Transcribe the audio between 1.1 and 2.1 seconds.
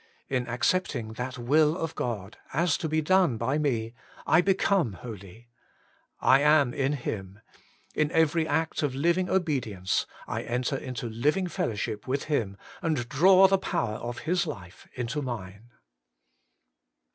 that will of